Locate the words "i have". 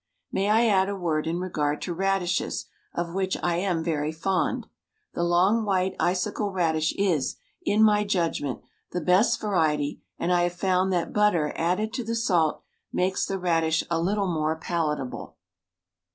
10.33-10.53